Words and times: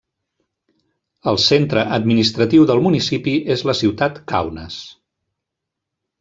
El 1.31 1.37
centre 1.43 1.83
administratiu 1.97 2.65
del 2.73 2.81
municipi 2.87 3.35
és 3.57 3.65
la 3.73 3.77
ciutat 3.83 4.19
Kaunas. 4.35 4.81